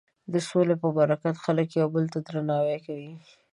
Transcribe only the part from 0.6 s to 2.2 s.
په برکت خلک یو بل ته